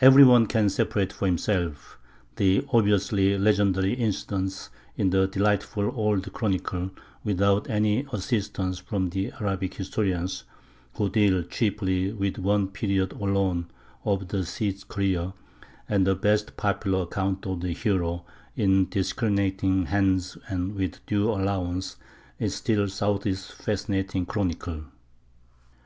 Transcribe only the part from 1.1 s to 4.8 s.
for himself the obviously legendary incidents